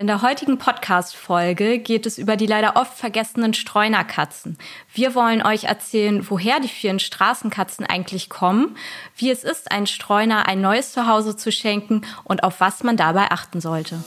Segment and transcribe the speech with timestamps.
[0.00, 4.56] In der heutigen Podcast-Folge geht es über die leider oft vergessenen Streunerkatzen.
[4.94, 8.78] Wir wollen euch erzählen, woher die vielen Straßenkatzen eigentlich kommen,
[9.14, 13.30] wie es ist, einen Streuner ein neues Zuhause zu schenken und auf was man dabei
[13.30, 14.02] achten sollte.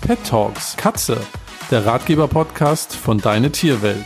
[0.00, 1.24] Pet Talks Katze,
[1.70, 4.04] der Ratgeber-Podcast von Deine Tierwelt.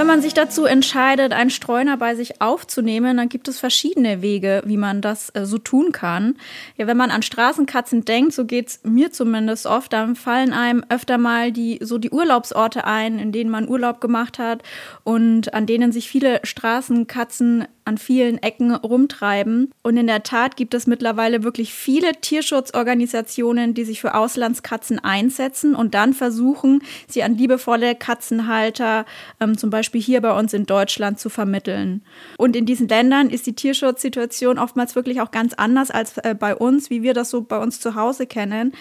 [0.00, 4.62] Wenn man sich dazu entscheidet, einen Streuner bei sich aufzunehmen, dann gibt es verschiedene Wege,
[4.64, 6.38] wie man das äh, so tun kann.
[6.78, 11.18] Ja, wenn man an Straßenkatzen denkt, so geht's mir zumindest oft, dann fallen einem öfter
[11.18, 14.62] mal die so die Urlaubsorte ein, in denen man Urlaub gemacht hat
[15.04, 19.72] und an denen sich viele Straßenkatzen an vielen Ecken rumtreiben.
[19.82, 25.74] Und in der Tat gibt es mittlerweile wirklich viele Tierschutzorganisationen, die sich für Auslandskatzen einsetzen
[25.74, 29.06] und dann versuchen, sie an liebevolle Katzenhalter,
[29.40, 32.02] ähm, zum Beispiel hier bei uns in Deutschland, zu vermitteln.
[32.36, 36.54] Und in diesen Ländern ist die Tierschutzsituation oftmals wirklich auch ganz anders als äh, bei
[36.54, 38.72] uns, wie wir das so bei uns zu Hause kennen.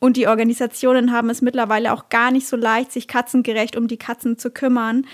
[0.00, 3.96] Und die Organisationen haben es mittlerweile auch gar nicht so leicht, sich katzengerecht um die
[3.96, 5.06] Katzen zu kümmern.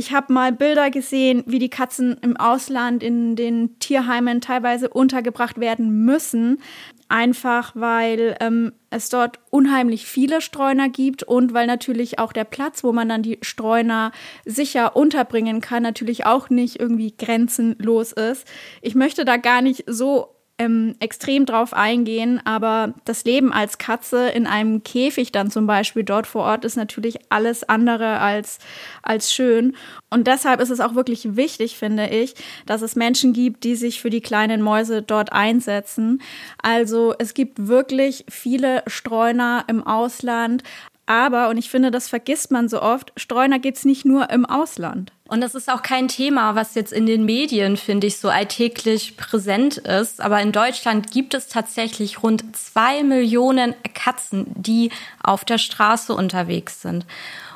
[0.00, 5.60] Ich habe mal Bilder gesehen, wie die Katzen im Ausland in den Tierheimen teilweise untergebracht
[5.60, 6.62] werden müssen,
[7.10, 12.82] einfach weil ähm, es dort unheimlich viele Streuner gibt und weil natürlich auch der Platz,
[12.82, 14.12] wo man dann die Streuner
[14.46, 18.48] sicher unterbringen kann, natürlich auch nicht irgendwie grenzenlos ist.
[18.80, 24.28] Ich möchte da gar nicht so ähm, extrem drauf eingehen, aber das Leben als Katze
[24.28, 28.58] in einem Käfig dann zum Beispiel dort vor Ort ist natürlich alles andere als,
[29.02, 29.74] als schön.
[30.10, 32.34] Und deshalb ist es auch wirklich wichtig, finde ich,
[32.66, 36.20] dass es Menschen gibt, die sich für die kleinen Mäuse dort einsetzen.
[36.62, 40.62] Also es gibt wirklich viele Streuner im Ausland,
[41.10, 44.46] aber, und ich finde, das vergisst man so oft, Streuner gibt es nicht nur im
[44.46, 45.10] Ausland.
[45.26, 49.16] Und das ist auch kein Thema, was jetzt in den Medien, finde ich, so alltäglich
[49.16, 50.20] präsent ist.
[50.20, 56.80] Aber in Deutschland gibt es tatsächlich rund zwei Millionen Katzen, die auf der Straße unterwegs
[56.80, 57.04] sind.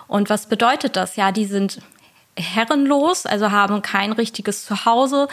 [0.09, 1.15] Und was bedeutet das?
[1.15, 1.81] Ja, die sind
[2.37, 5.29] herrenlos, also haben kein richtiges Zuhause,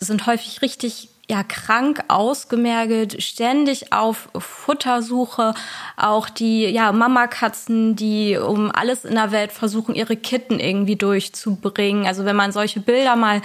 [0.00, 5.54] sind häufig richtig ja krank ausgemergelt, ständig auf Futtersuche,
[5.96, 12.06] auch die ja Mamakatzen, die um alles in der Welt versuchen ihre Kitten irgendwie durchzubringen.
[12.06, 13.42] Also wenn man solche Bilder mal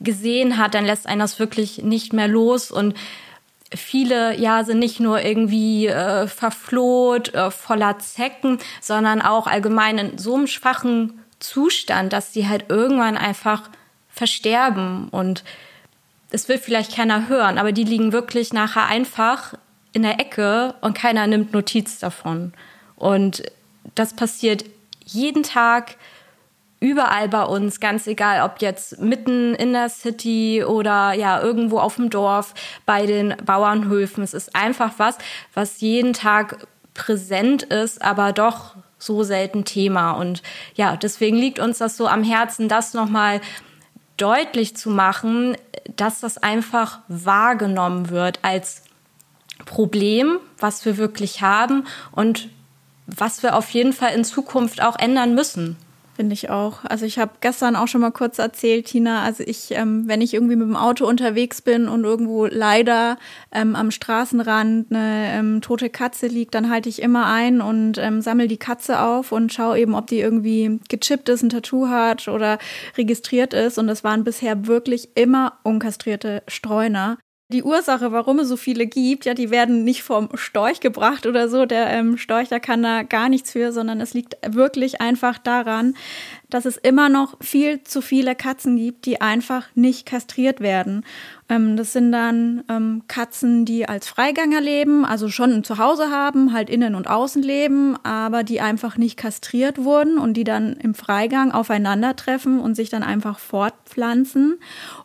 [0.00, 2.72] gesehen hat, dann lässt einen das wirklich nicht mehr los.
[2.72, 2.94] Und
[3.72, 10.18] viele ja sind nicht nur irgendwie äh, verfloht, äh, voller Zecken, sondern auch allgemein in
[10.18, 13.70] so einem schwachen Zustand, dass sie halt irgendwann einfach
[14.08, 15.08] versterben.
[15.10, 15.44] Und
[16.32, 19.54] das will vielleicht keiner hören, aber die liegen wirklich nachher einfach
[19.92, 22.54] in der Ecke und keiner nimmt Notiz davon.
[22.96, 23.42] Und
[23.94, 24.64] das passiert
[25.04, 25.96] jeden Tag
[26.80, 31.96] überall bei uns, ganz egal, ob jetzt mitten in der City oder ja irgendwo auf
[31.96, 32.54] dem Dorf
[32.86, 34.24] bei den Bauernhöfen.
[34.24, 35.18] Es ist einfach was,
[35.52, 40.12] was jeden Tag präsent ist, aber doch so selten Thema.
[40.12, 40.42] Und
[40.74, 43.40] ja, deswegen liegt uns das so am Herzen, das nochmal
[44.16, 45.56] deutlich zu machen,
[45.96, 48.82] dass das einfach wahrgenommen wird als
[49.64, 52.48] Problem, was wir wirklich haben und
[53.06, 55.76] was wir auf jeden Fall in Zukunft auch ändern müssen.
[56.14, 56.84] Finde ich auch.
[56.84, 60.34] Also ich habe gestern auch schon mal kurz erzählt, Tina, also ich, ähm, wenn ich
[60.34, 63.16] irgendwie mit dem Auto unterwegs bin und irgendwo leider
[63.50, 68.20] ähm, am Straßenrand eine ähm, tote Katze liegt, dann halte ich immer ein und ähm,
[68.20, 72.28] sammle die Katze auf und schaue eben, ob die irgendwie gechippt ist, ein Tattoo hat
[72.28, 72.58] oder
[72.98, 73.78] registriert ist.
[73.78, 77.16] Und es waren bisher wirklich immer unkastrierte Streuner
[77.52, 81.48] die Ursache, warum es so viele gibt, ja, die werden nicht vom Storch gebracht oder
[81.48, 81.66] so.
[81.66, 85.94] Der ähm, Storch, da kann da gar nichts für, sondern es liegt wirklich einfach daran,
[86.52, 91.02] dass es immer noch viel zu viele Katzen gibt, die einfach nicht kastriert werden.
[91.48, 96.52] Ähm, das sind dann ähm, Katzen, die als Freigänger leben, also schon ein Zuhause haben,
[96.52, 100.94] halt innen und außen leben, aber die einfach nicht kastriert wurden und die dann im
[100.94, 104.58] Freigang aufeinandertreffen und sich dann einfach fortpflanzen.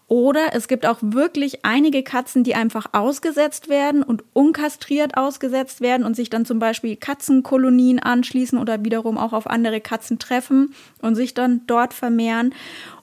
[0.10, 6.06] Oder es gibt auch wirklich einige Katzen, die einfach ausgesetzt werden und unkastriert ausgesetzt werden
[6.06, 11.16] und sich dann zum Beispiel Katzenkolonien anschließen oder wiederum auch auf andere Katzen treffen und
[11.16, 12.54] sich dann dort vermehren.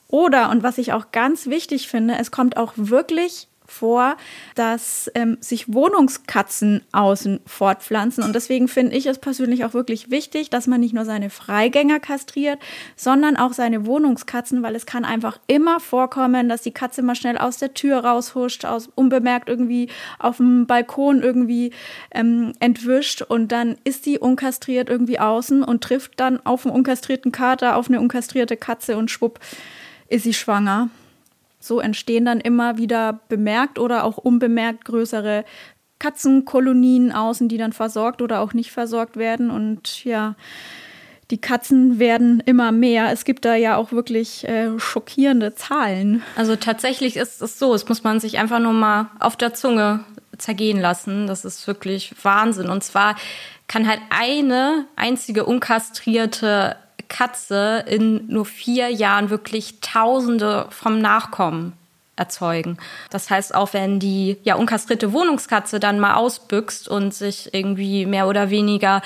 [0.09, 4.17] Oder, und was ich auch ganz wichtig finde, es kommt auch wirklich vor,
[4.55, 8.23] dass ähm, sich Wohnungskatzen außen fortpflanzen.
[8.25, 12.01] Und deswegen finde ich es persönlich auch wirklich wichtig, dass man nicht nur seine Freigänger
[12.01, 12.59] kastriert,
[12.97, 17.37] sondern auch seine Wohnungskatzen, weil es kann einfach immer vorkommen, dass die Katze mal schnell
[17.37, 19.89] aus der Tür raushuscht, aus, unbemerkt irgendwie
[20.19, 21.73] auf dem Balkon irgendwie
[22.13, 27.33] ähm, entwischt und dann ist die unkastriert irgendwie außen und trifft dann auf einen unkastrierten
[27.33, 29.41] Kater, auf eine unkastrierte Katze und schwupp
[30.09, 30.91] ist sie schwanger.
[31.65, 35.45] So entstehen dann immer wieder bemerkt oder auch unbemerkt größere
[35.99, 39.51] Katzenkolonien außen, die dann versorgt oder auch nicht versorgt werden.
[39.51, 40.35] Und ja,
[41.31, 43.11] die Katzen werden immer mehr.
[43.11, 46.23] Es gibt da ja auch wirklich äh, schockierende Zahlen.
[46.37, 50.05] Also tatsächlich ist es so, es muss man sich einfach nur mal auf der Zunge
[50.37, 51.27] zergehen lassen.
[51.27, 52.69] Das ist wirklich Wahnsinn.
[52.69, 53.17] Und zwar
[53.67, 56.77] kann halt eine einzige unkastrierte
[57.09, 61.73] Katze in nur vier Jahren wirklich Tausende vom Nachkommen
[62.17, 62.79] erzeugen.
[63.11, 68.29] Das heißt, auch wenn die ja unkastrierte Wohnungskatze dann mal ausbüchst und sich irgendwie mehr
[68.29, 69.03] oder weniger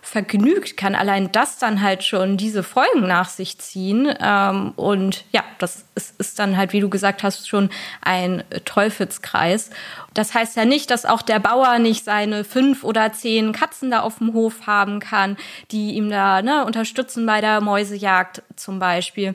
[0.00, 4.14] vergnügt, kann allein das dann halt schon diese Folgen nach sich ziehen.
[4.20, 7.70] Ähm, und ja, das ist, ist dann halt, wie du gesagt hast, schon
[8.00, 9.70] ein Teufelskreis.
[10.14, 14.00] Das heißt ja nicht, dass auch der Bauer nicht seine fünf oder zehn Katzen da
[14.00, 15.36] auf dem Hof haben kann,
[15.72, 19.34] die ihm da ne, unterstützen bei der Mäusejagd zum Beispiel.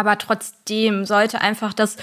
[0.00, 1.98] Aber trotzdem sollte einfach das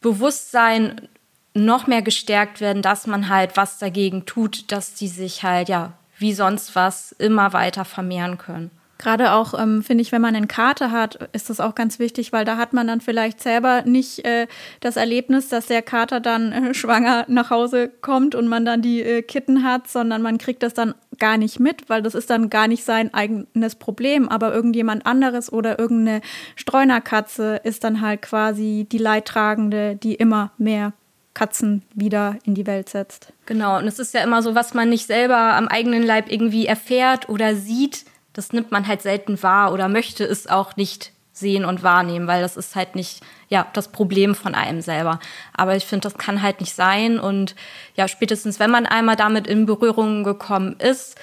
[0.00, 1.08] Bewusstsein
[1.52, 5.94] noch mehr gestärkt werden, dass man halt was dagegen tut, dass die sich halt, ja,
[6.16, 8.70] wie sonst was immer weiter vermehren können.
[8.98, 12.32] Gerade auch, ähm, finde ich, wenn man einen Kater hat, ist das auch ganz wichtig,
[12.32, 14.46] weil da hat man dann vielleicht selber nicht äh,
[14.80, 19.02] das Erlebnis, dass der Kater dann äh, schwanger nach Hause kommt und man dann die
[19.02, 22.50] äh, Kitten hat, sondern man kriegt das dann gar nicht mit, weil das ist dann
[22.50, 24.28] gar nicht sein eigenes Problem.
[24.28, 26.20] Aber irgendjemand anderes oder irgendeine
[26.54, 30.92] Streunerkatze ist dann halt quasi die Leidtragende, die immer mehr
[31.34, 33.32] Katzen wieder in die Welt setzt.
[33.46, 36.66] Genau, und es ist ja immer so, was man nicht selber am eigenen Leib irgendwie
[36.66, 41.64] erfährt oder sieht, das nimmt man halt selten wahr oder möchte es auch nicht sehen
[41.64, 45.18] und wahrnehmen, weil das ist halt nicht ja das Problem von einem selber.
[45.52, 47.56] Aber ich finde, das kann halt nicht sein und
[47.96, 51.16] ja spätestens wenn man einmal damit in Berührung gekommen ist,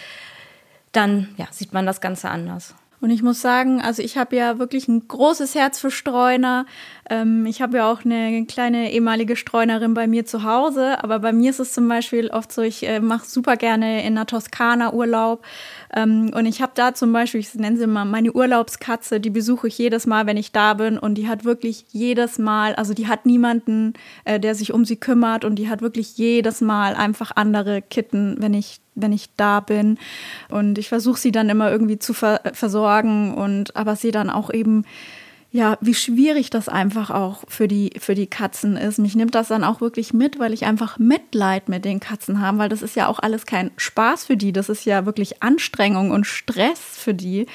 [0.91, 2.75] dann ja sieht man das Ganze anders.
[3.01, 6.67] Und ich muss sagen, also ich habe ja wirklich ein großes Herz für Streuner.
[7.11, 11.03] Ähm, ich habe ja auch eine kleine ehemalige Streunerin bei mir zu Hause.
[11.03, 14.15] Aber bei mir ist es zum Beispiel oft so, ich äh, mache super gerne in
[14.15, 15.43] der Toskana Urlaub.
[15.93, 19.67] Ähm, und ich habe da zum Beispiel, ich nenne sie mal meine Urlaubskatze, die besuche
[19.67, 20.97] ich jedes Mal, wenn ich da bin.
[20.97, 23.93] Und die hat wirklich jedes Mal, also die hat niemanden,
[24.23, 25.43] äh, der sich um sie kümmert.
[25.43, 29.97] Und die hat wirklich jedes Mal einfach andere Kitten, wenn ich wenn ich da bin.
[30.49, 34.53] Und ich versuche sie dann immer irgendwie zu ver versorgen und aber sie dann auch
[34.53, 34.83] eben
[35.53, 39.00] ja, wie schwierig das einfach auch für die, für die Katzen ist.
[39.00, 42.57] Mich nimmt das dann auch wirklich mit, weil ich einfach Mitleid mit den Katzen habe,
[42.57, 44.53] weil das ist ja auch alles kein Spaß für die.
[44.53, 47.48] Das ist ja wirklich Anstrengung und Stress für die.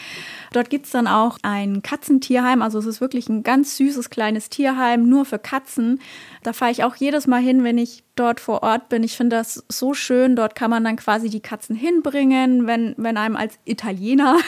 [0.53, 2.61] Dort gibt es dann auch ein Katzentierheim.
[2.61, 6.01] Also es ist wirklich ein ganz süßes kleines Tierheim, nur für Katzen.
[6.43, 9.03] Da fahre ich auch jedes Mal hin, wenn ich dort vor Ort bin.
[9.03, 10.37] Ich finde das so schön.
[10.37, 14.39] Dort kann man dann quasi die Katzen hinbringen, wenn, wenn einem als Italiener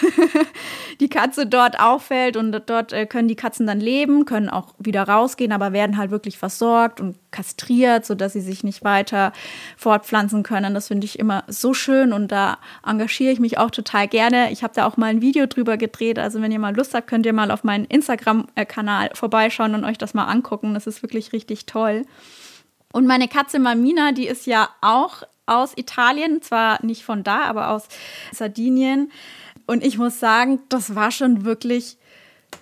[1.00, 2.36] die Katze dort auffällt.
[2.36, 6.10] Und dort äh, können die Katzen dann leben, können auch wieder rausgehen, aber werden halt
[6.10, 9.32] wirklich versorgt und kastriert, sodass sie sich nicht weiter
[9.76, 10.74] fortpflanzen können.
[10.74, 14.50] Das finde ich immer so schön und da engagiere ich mich auch total gerne.
[14.50, 16.18] Ich habe da auch mal ein Video drüber gedreht.
[16.18, 19.98] Also wenn ihr mal Lust habt, könnt ihr mal auf meinen Instagram-Kanal vorbeischauen und euch
[19.98, 20.74] das mal angucken.
[20.74, 22.04] Das ist wirklich richtig toll.
[22.92, 27.70] Und meine Katze Mamina, die ist ja auch aus Italien, zwar nicht von da, aber
[27.70, 27.88] aus
[28.32, 29.10] Sardinien.
[29.66, 31.98] Und ich muss sagen, das war schon wirklich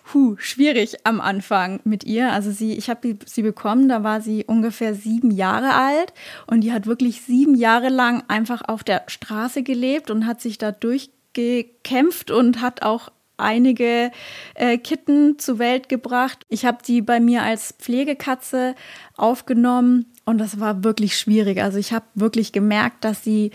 [0.04, 2.32] Puh, schwierig am Anfang mit ihr.
[2.32, 6.12] Also sie, ich habe sie bekommen, da war sie ungefähr sieben Jahre alt
[6.46, 10.58] und die hat wirklich sieben Jahre lang einfach auf der Straße gelebt und hat sich
[10.58, 14.10] da durchgekämpft und hat auch einige
[14.54, 16.42] äh, Kitten zur Welt gebracht.
[16.48, 18.74] Ich habe die bei mir als Pflegekatze
[19.16, 21.62] aufgenommen und das war wirklich schwierig.
[21.62, 23.52] Also ich habe wirklich gemerkt, dass sie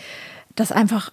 [0.56, 1.12] das einfach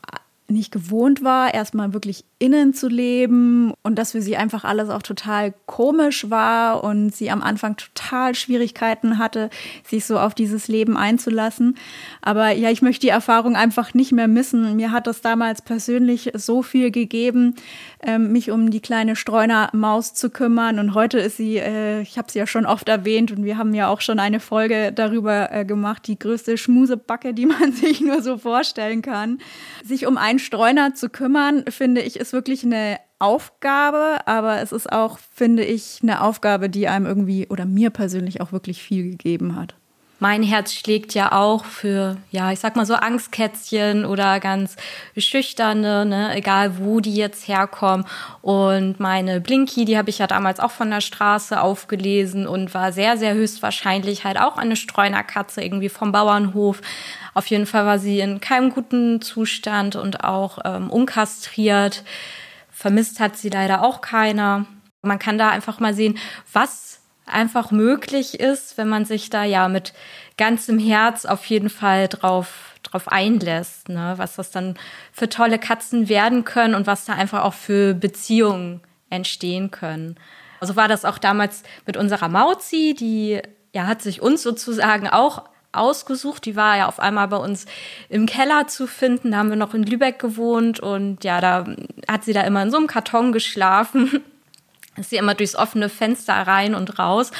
[0.50, 5.02] nicht gewohnt war, erstmal wirklich innen zu leben und dass für sie einfach alles auch
[5.02, 9.50] total komisch war und sie am Anfang total Schwierigkeiten hatte,
[9.84, 11.76] sich so auf dieses Leben einzulassen.
[12.22, 14.76] Aber ja, ich möchte die Erfahrung einfach nicht mehr missen.
[14.76, 17.56] Mir hat das damals persönlich so viel gegeben,
[18.02, 20.78] ähm, mich um die kleine Streunermaus zu kümmern.
[20.78, 23.74] Und heute ist sie, äh, ich habe sie ja schon oft erwähnt und wir haben
[23.74, 28.22] ja auch schon eine Folge darüber äh, gemacht, die größte Schmusebacke, die man sich nur
[28.22, 29.38] so vorstellen kann.
[29.84, 34.72] Sich um einen Streuner zu kümmern, finde ich, ist ist wirklich eine Aufgabe, aber es
[34.72, 39.10] ist auch, finde ich, eine Aufgabe, die einem irgendwie oder mir persönlich auch wirklich viel
[39.10, 39.74] gegeben hat.
[40.20, 44.74] Mein Herz schlägt ja auch für, ja, ich sag mal so Angstkätzchen oder ganz
[45.16, 48.04] schüchterne, ne, egal wo die jetzt herkommen.
[48.42, 52.90] Und meine Blinky, die habe ich ja damals auch von der Straße aufgelesen und war
[52.92, 56.80] sehr, sehr höchstwahrscheinlich halt auch eine Streunerkatze irgendwie vom Bauernhof.
[57.34, 62.02] Auf jeden Fall war sie in keinem guten Zustand und auch ähm, unkastriert.
[62.70, 64.66] Vermisst hat sie leider auch keiner.
[65.02, 66.18] Man kann da einfach mal sehen,
[66.52, 66.97] was
[67.28, 69.92] einfach möglich ist, wenn man sich da ja mit
[70.36, 74.14] ganzem Herz auf jeden Fall drauf drauf einlässt, ne?
[74.16, 74.76] was das dann
[75.12, 78.80] für tolle Katzen werden können und was da einfach auch für Beziehungen
[79.10, 80.16] entstehen können.
[80.60, 83.40] Also war das auch damals mit unserer Mauzi, die
[83.74, 86.44] ja hat sich uns sozusagen auch ausgesucht.
[86.46, 87.66] Die war ja auf einmal bei uns
[88.08, 89.32] im Keller zu finden.
[89.32, 91.66] Da haben wir noch in Lübeck gewohnt und ja, da
[92.08, 94.22] hat sie da immer in so einem Karton geschlafen.
[94.98, 97.30] Ist sie immer durchs offene Fenster rein und raus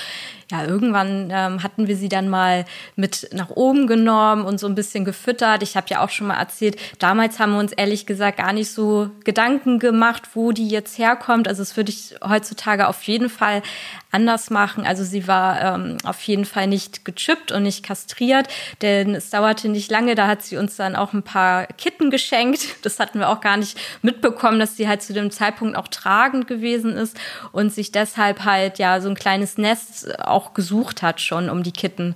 [0.51, 2.65] ja, irgendwann ähm, hatten wir sie dann mal
[2.97, 5.63] mit nach oben genommen und so ein bisschen gefüttert.
[5.63, 8.71] Ich habe ja auch schon mal erzählt, damals haben wir uns ehrlich gesagt gar nicht
[8.71, 11.49] so Gedanken gemacht, wo die jetzt herkommt.
[11.49, 13.63] Also das würde ich heutzutage auf jeden Fall
[14.11, 14.87] anders machen.
[14.87, 18.49] Also sie war ähm, auf jeden Fall nicht gechippt und nicht kastriert,
[18.81, 20.15] denn es dauerte nicht lange.
[20.15, 22.77] Da hat sie uns dann auch ein paar Kitten geschenkt.
[22.83, 26.47] Das hatten wir auch gar nicht mitbekommen, dass sie halt zu dem Zeitpunkt auch tragend
[26.47, 27.19] gewesen ist
[27.53, 31.73] und sich deshalb halt ja so ein kleines Nest auch gesucht hat schon, um die
[31.73, 32.15] Kitten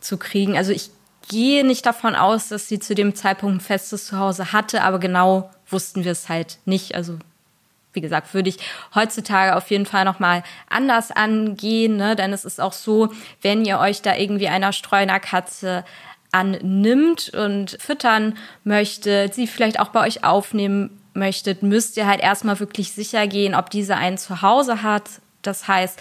[0.00, 0.56] zu kriegen.
[0.56, 0.90] Also ich
[1.28, 5.50] gehe nicht davon aus, dass sie zu dem Zeitpunkt ein festes Zuhause hatte, aber genau
[5.68, 6.94] wussten wir es halt nicht.
[6.96, 7.18] Also
[7.92, 8.58] wie gesagt, würde ich
[8.94, 12.16] heutzutage auf jeden Fall nochmal anders angehen, ne?
[12.16, 15.84] denn es ist auch so, wenn ihr euch da irgendwie einer Streunerkatze
[16.32, 22.58] annimmt und füttern möchtet, sie vielleicht auch bei euch aufnehmen möchtet, müsst ihr halt erstmal
[22.58, 25.04] wirklich sicher gehen, ob diese ein Zuhause hat,
[25.46, 25.98] das heißt,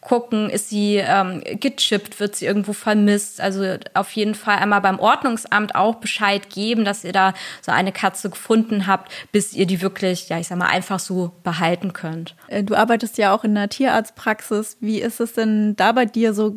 [0.00, 3.40] gucken, ist sie ähm, gechippt, wird sie irgendwo vermisst.
[3.40, 7.92] Also auf jeden Fall einmal beim Ordnungsamt auch Bescheid geben, dass ihr da so eine
[7.92, 12.34] Katze gefunden habt, bis ihr die wirklich, ja, ich sag mal, einfach so behalten könnt.
[12.48, 14.78] Äh, du arbeitest ja auch in der Tierarztpraxis.
[14.80, 16.54] Wie ist es denn da bei dir so?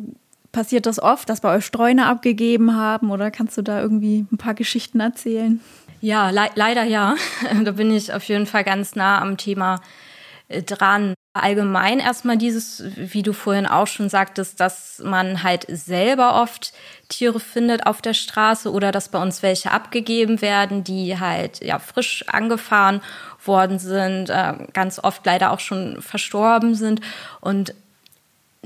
[0.52, 4.38] Passiert das oft, dass bei euch Streuner abgegeben haben oder kannst du da irgendwie ein
[4.38, 5.60] paar Geschichten erzählen?
[6.00, 7.16] Ja, le leider ja.
[7.64, 9.80] da bin ich auf jeden Fall ganz nah am Thema
[10.48, 11.14] äh, dran.
[11.36, 16.72] Allgemein erstmal dieses, wie du vorhin auch schon sagtest, dass man halt selber oft
[17.08, 21.80] Tiere findet auf der Straße oder dass bei uns welche abgegeben werden, die halt ja
[21.80, 23.02] frisch angefahren
[23.44, 27.00] worden sind, äh, ganz oft leider auch schon verstorben sind
[27.40, 27.74] und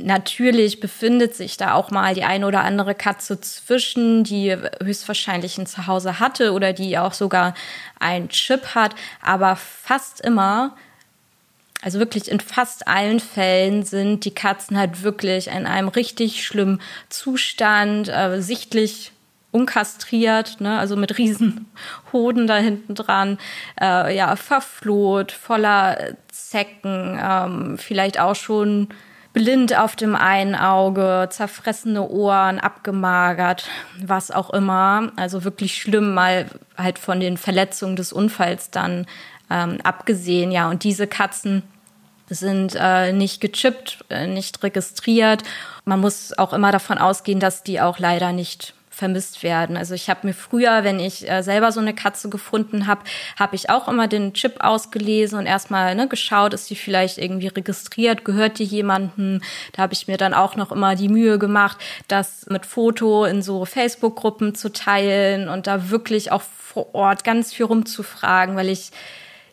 [0.01, 5.67] Natürlich befindet sich da auch mal die eine oder andere Katze zwischen, die höchstwahrscheinlich ein
[5.67, 7.53] Zuhause hatte oder die auch sogar
[7.99, 8.95] ein Chip hat.
[9.21, 10.77] Aber fast immer
[11.83, 16.81] also wirklich in fast allen Fällen sind die Katzen halt wirklich in einem richtig schlimmen
[17.09, 19.13] Zustand, äh, sichtlich
[19.51, 21.67] unkastriert, ne, also mit riesen
[22.13, 23.39] Hoden da hinten dran,
[23.81, 28.89] äh, ja, verfloht, voller Zecken, ähm, vielleicht auch schon
[29.33, 33.69] blind auf dem einen Auge, zerfressene Ohren, abgemagert,
[34.03, 35.13] was auch immer.
[35.17, 39.07] Also wirklich schlimm, mal halt von den Verletzungen des Unfalls dann
[39.51, 40.69] ähm, abgesehen, ja.
[40.71, 41.63] Und diese Katzen
[42.29, 45.43] sind äh, nicht gechippt, äh, nicht registriert.
[45.85, 49.77] Man muss auch immer davon ausgehen, dass die auch leider nicht vermisst werden.
[49.77, 53.03] Also ich habe mir früher, wenn ich äh, selber so eine Katze gefunden habe,
[53.39, 57.47] habe ich auch immer den Chip ausgelesen und erstmal ne, geschaut, ist die vielleicht irgendwie
[57.47, 59.41] registriert, gehört die jemanden.
[59.73, 61.79] Da habe ich mir dann auch noch immer die Mühe gemacht,
[62.09, 67.55] das mit Foto in so Facebook-Gruppen zu teilen und da wirklich auch vor Ort ganz
[67.55, 68.91] viel rumzufragen, weil ich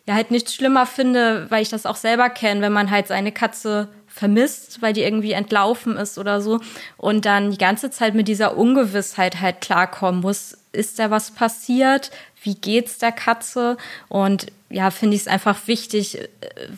[0.06, 3.32] ja halt nichts schlimmer finde, weil ich das auch selber kenne, wenn man halt seine
[3.32, 6.60] Katze vermisst, weil die irgendwie entlaufen ist oder so
[6.96, 12.10] und dann die ganze Zeit mit dieser Ungewissheit halt klarkommen muss, ist da was passiert?
[12.42, 13.76] Wie geht's der Katze?
[14.08, 16.18] Und ja, finde ich es einfach wichtig,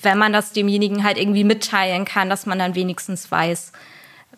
[0.03, 3.73] wenn man das demjenigen halt irgendwie mitteilen kann, dass man dann wenigstens weiß,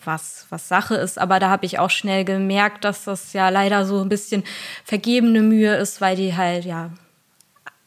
[0.04, 1.18] was, was Sache ist.
[1.18, 4.44] Aber da habe ich auch schnell gemerkt, dass das ja leider so ein bisschen
[4.84, 6.90] vergebene Mühe ist, weil die halt ja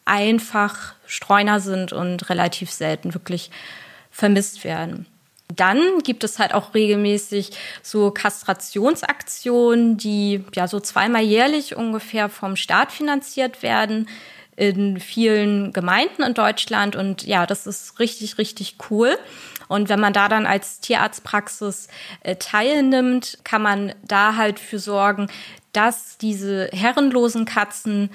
[0.05, 3.51] einfach Streuner sind und relativ selten wirklich
[4.11, 5.05] vermisst werden.
[5.55, 12.55] Dann gibt es halt auch regelmäßig so Kastrationsaktionen, die ja so zweimal jährlich ungefähr vom
[12.55, 14.07] Staat finanziert werden
[14.55, 19.17] in vielen Gemeinden in Deutschland und ja, das ist richtig, richtig cool.
[19.67, 21.87] Und wenn man da dann als Tierarztpraxis
[22.21, 25.27] äh, teilnimmt, kann man da halt für sorgen,
[25.73, 28.09] dass diese herrenlosen Katzen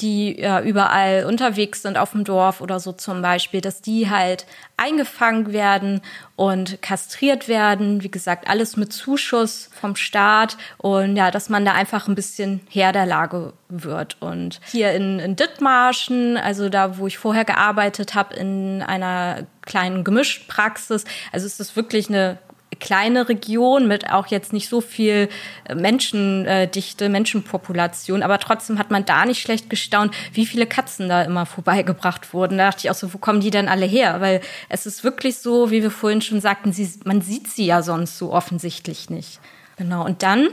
[0.00, 4.44] die ja überall unterwegs sind auf dem Dorf oder so zum Beispiel, dass die halt
[4.76, 6.00] eingefangen werden
[6.36, 8.02] und kastriert werden.
[8.02, 12.60] Wie gesagt, alles mit Zuschuss vom Staat und ja, dass man da einfach ein bisschen
[12.70, 14.20] Herr der Lage wird.
[14.20, 20.02] Und hier in, in Dithmarschen, also da, wo ich vorher gearbeitet habe, in einer kleinen
[20.02, 22.38] Gemischpraxis, also ist das wirklich eine
[22.76, 25.28] kleine Region mit auch jetzt nicht so viel
[25.64, 31.22] äh, Menschendichte, Menschenpopulation, aber trotzdem hat man da nicht schlecht gestaunt, wie viele Katzen da
[31.22, 32.58] immer vorbeigebracht wurden.
[32.58, 34.20] Da dachte ich auch so, wo kommen die denn alle her?
[34.20, 37.82] Weil es ist wirklich so, wie wir vorhin schon sagten, sie, man sieht sie ja
[37.82, 39.40] sonst so offensichtlich nicht.
[39.76, 40.04] Genau.
[40.04, 40.48] Und dann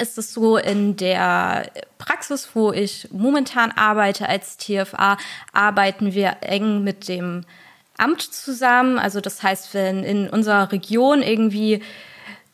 [0.00, 5.16] ist es so, in der Praxis, wo ich momentan arbeite als TFA,
[5.52, 7.44] arbeiten wir eng mit dem
[8.00, 8.98] Amt zusammen.
[8.98, 11.82] Also das heißt, wenn in unserer Region irgendwie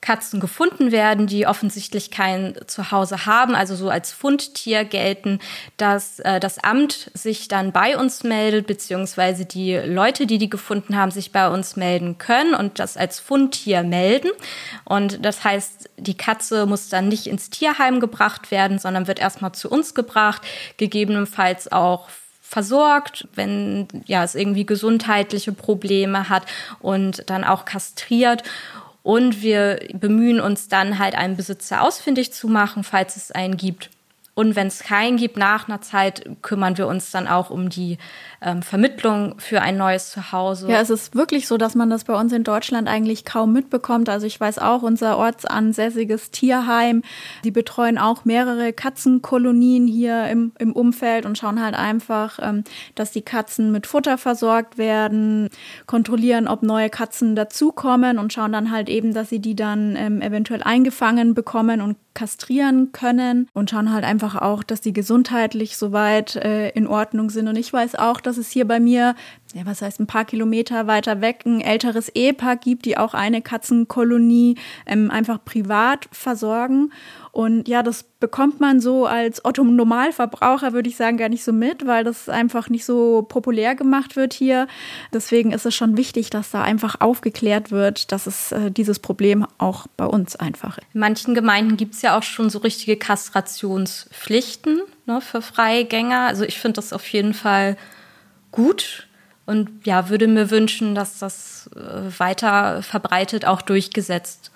[0.06, 5.40] Katzen gefunden werden, die offensichtlich kein Zuhause haben, also so als Fundtier gelten,
[5.78, 10.96] dass äh, das Amt sich dann bei uns meldet, beziehungsweise die Leute, die die gefunden
[10.96, 14.30] haben, sich bei uns melden können und das als Fundtier melden.
[14.84, 19.52] Und das heißt, die Katze muss dann nicht ins Tierheim gebracht werden, sondern wird erstmal
[19.52, 20.42] zu uns gebracht,
[20.76, 22.08] gegebenenfalls auch
[22.48, 26.44] versorgt, wenn ja es irgendwie gesundheitliche Probleme hat
[26.80, 28.42] und dann auch kastriert.
[29.02, 33.90] Und wir bemühen uns dann halt einen Besitzer ausfindig zu machen, falls es einen gibt.
[34.38, 37.97] Und wenn es keinen gibt, nach einer Zeit kümmern wir uns dann auch um die
[38.43, 40.71] ähm, Vermittlung für ein neues Zuhause.
[40.71, 44.11] Ja, es ist wirklich so, dass man das bei uns in Deutschland eigentlich kaum mitbekommt.
[44.11, 47.00] Also ich weiß auch, unser ortsansässiges Tierheim,
[47.45, 52.64] die betreuen auch mehrere Katzenkolonien hier im, im Umfeld und schauen halt einfach, ähm,
[52.95, 55.49] dass die Katzen mit Futter versorgt werden,
[55.87, 60.21] kontrollieren, ob neue Katzen dazukommen und schauen dann halt eben, dass sie die dann ähm,
[60.21, 66.35] eventuell eingefangen bekommen und kastrieren können und schauen halt einfach auch, dass die gesundheitlich soweit
[66.35, 67.46] äh, in Ordnung sind.
[67.46, 69.14] Und ich weiß auch, dass es hier bei mir,
[69.56, 73.40] ja, was heißt ein paar Kilometer weiter weg, ein älteres Ehepaar gibt, die auch eine
[73.40, 76.92] Katzenkolonie ähm, einfach privat versorgen.
[77.32, 81.86] Und ja, das bekommt man so als Otto-Normalverbraucher, würde ich sagen, gar nicht so mit,
[81.86, 84.68] weil das einfach nicht so populär gemacht wird hier.
[85.14, 89.46] Deswegen ist es schon wichtig, dass da einfach aufgeklärt wird, dass es äh, dieses Problem
[89.56, 90.86] auch bei uns einfach ist.
[90.92, 96.26] In manchen Gemeinden gibt es ja auch schon so richtige Kastrationspflichten ne, für Freigänger.
[96.26, 97.78] Also ich finde das auf jeden Fall
[98.52, 99.06] gut
[99.46, 104.50] und ja, würde mir wünschen, dass das äh, weiter verbreitet auch durchgesetzt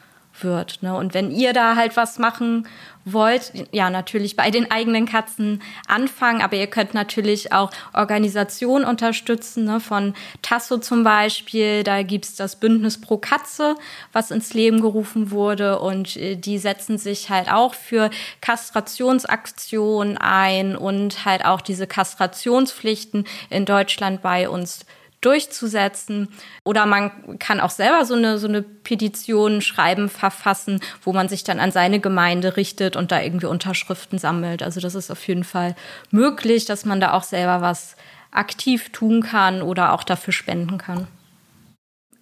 [0.44, 0.82] wird.
[0.82, 0.94] Ne?
[0.94, 2.66] Und wenn ihr da halt was machen
[3.04, 9.64] wollt, ja, natürlich bei den eigenen Katzen anfangen, aber ihr könnt natürlich auch Organisationen unterstützen,
[9.64, 9.80] ne?
[9.80, 13.76] von Tasso zum Beispiel, da gibt's das Bündnis pro Katze,
[14.12, 20.76] was ins Leben gerufen wurde und äh, die setzen sich halt auch für Kastrationsaktionen ein
[20.76, 24.84] und halt auch diese Kastrationspflichten in Deutschland bei uns
[25.20, 26.28] durchzusetzen.
[26.64, 31.44] Oder man kann auch selber so eine, so eine Petition schreiben, verfassen, wo man sich
[31.44, 34.62] dann an seine Gemeinde richtet und da irgendwie Unterschriften sammelt.
[34.62, 35.74] Also das ist auf jeden Fall
[36.10, 37.96] möglich, dass man da auch selber was
[38.30, 41.08] aktiv tun kann oder auch dafür spenden kann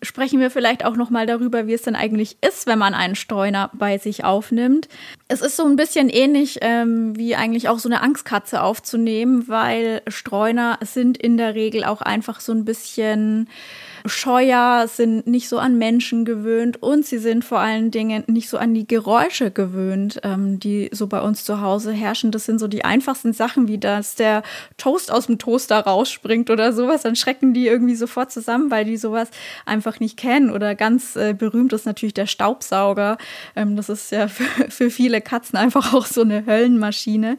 [0.03, 3.15] sprechen wir vielleicht auch noch mal darüber, wie es denn eigentlich ist, wenn man einen
[3.15, 4.89] Streuner bei sich aufnimmt.
[5.29, 10.03] Es ist so ein bisschen ähnlich ähm, wie eigentlich auch so eine Angstkatze aufzunehmen, weil
[10.07, 13.49] Streuner sind in der Regel auch einfach so ein bisschen
[14.09, 18.59] scheuer, sind nicht so an Menschen gewöhnt und sie sind vor allen Dingen nicht so
[18.59, 22.31] an die Geräusche gewöhnt, ähm, die so bei uns zu Hause herrschen.
[22.31, 24.43] Das sind so die einfachsten Sachen, wie dass der
[24.77, 27.03] Toast aus dem Toaster rausspringt oder sowas.
[27.03, 29.29] Dann schrecken die irgendwie sofort zusammen, weil die sowas
[29.67, 30.51] einfach nicht kennen.
[30.51, 33.19] Oder ganz äh, berühmt ist natürlich der Staubsauger.
[33.57, 37.39] Ähm, das ist ja für, für viele Katzen einfach auch so eine Höllenmaschine.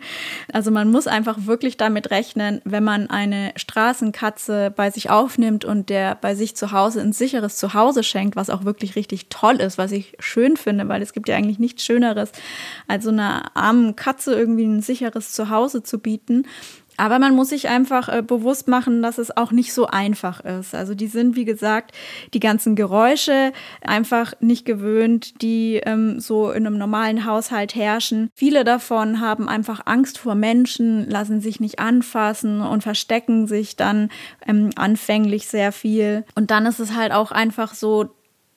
[0.51, 5.89] Also man muss einfach wirklich damit rechnen, wenn man eine Straßenkatze bei sich aufnimmt und
[5.89, 9.77] der bei sich zu Hause ein sicheres Zuhause schenkt, was auch wirklich richtig toll ist,
[9.77, 12.31] was ich schön finde, weil es gibt ja eigentlich nichts Schöneres,
[12.87, 16.45] als so einer armen Katze irgendwie ein sicheres Zuhause zu bieten.
[16.99, 20.75] Aber man muss sich einfach äh, bewusst machen, dass es auch nicht so einfach ist.
[20.75, 21.95] Also die sind, wie gesagt,
[22.33, 28.29] die ganzen Geräusche einfach nicht gewöhnt, die ähm, so in einem normalen Haushalt herrschen.
[28.35, 34.09] Viele davon haben einfach Angst vor Menschen, lassen sich nicht anfassen und verstecken sich dann
[34.45, 36.25] ähm, anfänglich sehr viel.
[36.35, 38.09] Und dann ist es halt auch einfach so,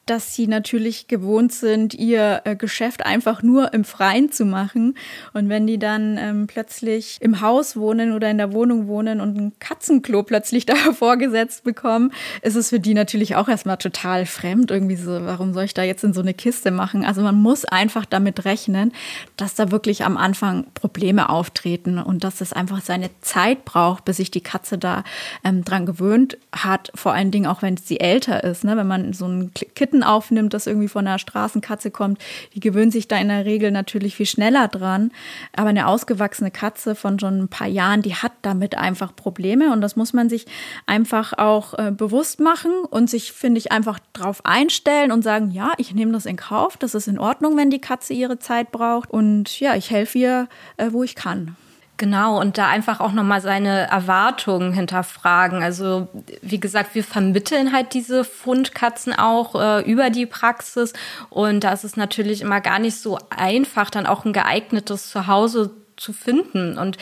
[0.06, 4.96] dass sie natürlich gewohnt sind, ihr äh, Geschäft einfach nur im Freien zu machen.
[5.32, 9.38] Und wenn die dann ähm, plötzlich im Haus wohnen oder in der Wohnung wohnen und
[9.38, 12.12] ein Katzenklo plötzlich da vorgesetzt bekommen,
[12.42, 14.72] ist es für die natürlich auch erstmal total fremd.
[14.72, 17.04] Irgendwie so, warum soll ich da jetzt in so eine Kiste machen?
[17.04, 18.92] Also man muss einfach damit rechnen,
[19.36, 24.16] dass da wirklich am Anfang Probleme auftreten und dass es einfach seine Zeit braucht, bis
[24.16, 25.04] sich die Katze da
[25.44, 26.90] ähm, dran gewöhnt hat.
[26.96, 28.64] Vor allen Dingen auch, wenn sie älter ist.
[28.64, 28.76] Ne?
[28.76, 32.18] Wenn man so ein Kit Kitten aufnimmt, das irgendwie von einer Straßenkatze kommt,
[32.54, 35.10] die gewöhnt sich da in der Regel natürlich viel schneller dran.
[35.54, 39.82] Aber eine ausgewachsene Katze von schon ein paar Jahren, die hat damit einfach Probleme und
[39.82, 40.46] das muss man sich
[40.86, 45.72] einfach auch äh, bewusst machen und sich, finde ich, einfach drauf einstellen und sagen, ja,
[45.76, 49.10] ich nehme das in Kauf, das ist in Ordnung, wenn die Katze ihre Zeit braucht
[49.10, 51.54] und ja, ich helfe ihr, äh, wo ich kann.
[51.98, 55.62] Genau, und da einfach auch nochmal seine Erwartungen hinterfragen.
[55.62, 56.08] Also,
[56.40, 60.94] wie gesagt, wir vermitteln halt diese Fundkatzen auch äh, über die Praxis.
[61.30, 65.70] Und da ist es natürlich immer gar nicht so einfach, dann auch ein geeignetes Zuhause
[65.96, 66.76] zu finden.
[66.78, 66.96] Und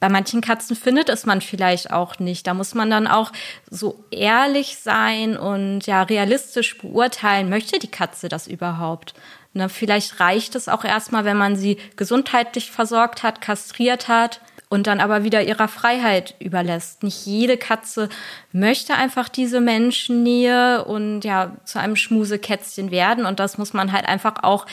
[0.00, 2.46] bei manchen Katzen findet es man vielleicht auch nicht.
[2.46, 3.32] Da muss man dann auch
[3.68, 9.14] so ehrlich sein und ja realistisch beurteilen, möchte die Katze das überhaupt?
[9.54, 14.86] Ne, vielleicht reicht es auch erstmal, wenn man sie gesundheitlich versorgt hat, kastriert hat und
[14.86, 17.02] dann aber wieder ihrer Freiheit überlässt.
[17.02, 18.08] Nicht jede Katze
[18.52, 24.06] möchte einfach diese Menschennähe und ja zu einem Schmusekätzchen werden und das muss man halt
[24.06, 24.66] einfach auch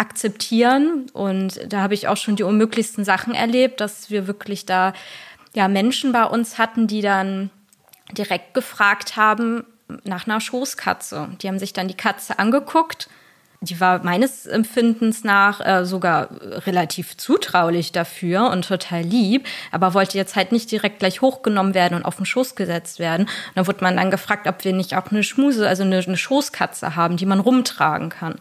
[0.00, 4.92] akzeptieren und da habe ich auch schon die unmöglichsten Sachen erlebt, dass wir wirklich da
[5.54, 7.50] ja Menschen bei uns hatten, die dann
[8.12, 9.64] direkt gefragt haben
[10.04, 11.28] nach einer Schoßkatze.
[11.40, 13.08] Die haben sich dann die Katze angeguckt
[13.62, 16.30] die war meines Empfindens nach äh, sogar
[16.66, 21.94] relativ zutraulich dafür und total lieb, aber wollte jetzt halt nicht direkt gleich hochgenommen werden
[21.94, 23.26] und auf den Schoß gesetzt werden.
[23.26, 26.16] Und dann wurde man dann gefragt, ob wir nicht auch eine Schmuse, also eine, eine
[26.16, 28.36] Schoßkatze haben, die man rumtragen kann.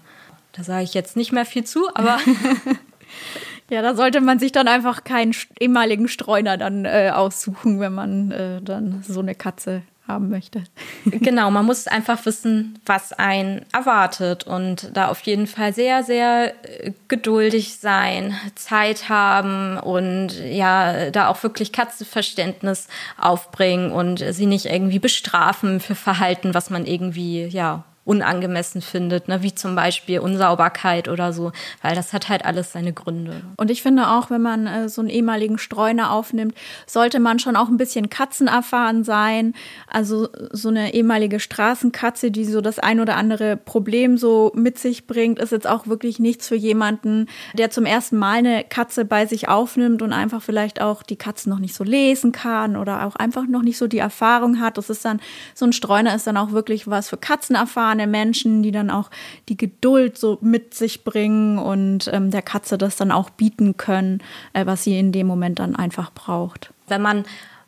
[0.60, 2.20] Da sage ich jetzt nicht mehr viel zu, aber
[3.70, 8.32] Ja, da sollte man sich dann einfach keinen ehemaligen Streuner dann äh, aussuchen, wenn man
[8.32, 10.64] äh, dann so eine Katze haben möchte.
[11.06, 16.54] genau, man muss einfach wissen, was einen erwartet und da auf jeden Fall sehr, sehr
[16.64, 22.88] äh, geduldig sein, Zeit haben und ja, da auch wirklich Katzenverständnis
[23.20, 29.44] aufbringen und sie nicht irgendwie bestrafen für Verhalten, was man irgendwie, ja, unangemessen findet, ne?
[29.44, 31.52] wie zum Beispiel Unsauberkeit oder so,
[31.84, 33.42] weil das hat halt alles seine Gründe.
[33.58, 36.56] Und ich finde auch, wenn man äh, so einen ehemaligen Streuner aufnimmt,
[36.88, 39.54] sollte man schon auch ein bisschen katzenerfahren sein.
[39.88, 45.06] Also so eine ehemalige Straßenkatze, die so das ein oder andere Problem so mit sich
[45.06, 49.28] bringt, ist jetzt auch wirklich nichts für jemanden, der zum ersten Mal eine Katze bei
[49.28, 53.16] sich aufnimmt und einfach vielleicht auch die Katze noch nicht so lesen kann oder auch
[53.16, 54.78] einfach noch nicht so die Erfahrung hat.
[54.80, 55.20] Das ist dann,
[55.54, 59.10] so ein Streuner ist dann auch wirklich was für Katzenerfahren erfahrene Menschen, die dann auch
[59.48, 64.22] die Geduld so mit sich bringen und ähm, der Katze das dann auch bieten können,
[64.54, 66.72] äh, was sie in dem Moment dann einfach braucht.
[66.88, 67.24] Wenn man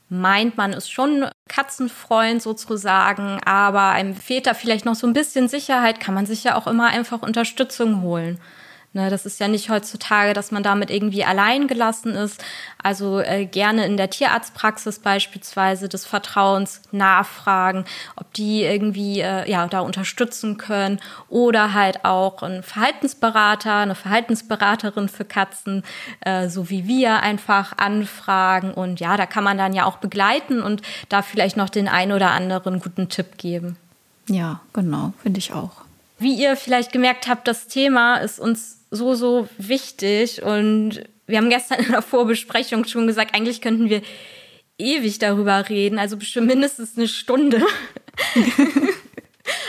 [0.09, 5.47] meint, man ist schon Katzenfreund sozusagen, aber einem fehlt da vielleicht noch so ein bisschen
[5.47, 8.37] Sicherheit, kann man sich ja auch immer einfach Unterstützung holen.
[8.93, 12.43] Ne, das ist ja nicht heutzutage, dass man damit irgendwie allein gelassen ist.
[12.83, 17.85] Also äh, gerne in der Tierarztpraxis beispielsweise des Vertrauens nachfragen,
[18.17, 20.99] ob die irgendwie äh, ja da unterstützen können
[21.29, 25.83] oder halt auch ein Verhaltensberater, eine Verhaltensberaterin für Katzen,
[26.19, 30.61] äh, so wie wir einfach anfragen und ja, da kann man dann ja auch begleiten
[30.61, 33.77] und da vielleicht noch den ein oder anderen guten Tipp geben.
[34.27, 35.71] Ja, genau, finde ich auch.
[36.19, 40.43] Wie ihr vielleicht gemerkt habt, das Thema ist uns so, so wichtig.
[40.43, 44.01] Und wir haben gestern in der Vorbesprechung schon gesagt, eigentlich könnten wir
[44.77, 47.61] ewig darüber reden, also bestimmt mindestens eine Stunde.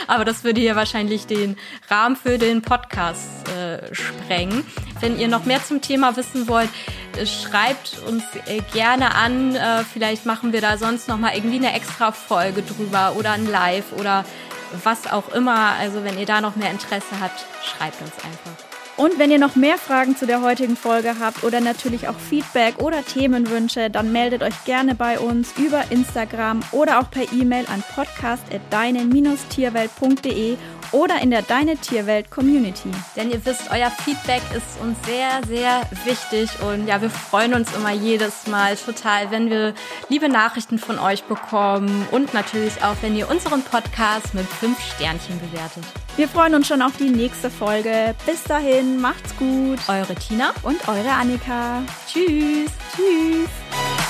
[0.07, 1.57] Aber das würde hier wahrscheinlich den
[1.89, 4.65] Rahmen für den Podcast äh, sprengen.
[4.99, 6.69] Wenn ihr noch mehr zum Thema wissen wollt,
[7.17, 9.55] äh, schreibt uns äh, gerne an.
[9.55, 13.49] Äh, vielleicht machen wir da sonst noch mal irgendwie eine extra Folge drüber oder ein
[13.49, 14.25] Live oder
[14.83, 15.73] was auch immer.
[15.79, 18.72] Also wenn ihr da noch mehr Interesse habt, schreibt uns einfach.
[18.95, 22.79] Und wenn ihr noch mehr Fragen zu der heutigen Folge habt oder natürlich auch Feedback
[22.79, 27.83] oder Themenwünsche, dann meldet euch gerne bei uns über Instagram oder auch per E-Mail an
[27.95, 30.57] podcast.deine-tierwelt.de
[30.91, 32.89] oder in der Deine Tierwelt Community.
[33.15, 37.73] Denn ihr wisst, euer Feedback ist uns sehr, sehr wichtig und ja, wir freuen uns
[37.75, 39.73] immer jedes Mal total, wenn wir
[40.09, 45.39] liebe Nachrichten von euch bekommen und natürlich auch, wenn ihr unseren Podcast mit fünf Sternchen
[45.39, 45.83] bewertet.
[46.15, 48.13] Wir freuen uns schon auf die nächste Folge.
[48.25, 49.79] Bis dahin, macht's gut.
[49.87, 51.81] Eure Tina und eure Annika.
[52.07, 52.69] Tschüss.
[52.95, 54.02] Tschüss.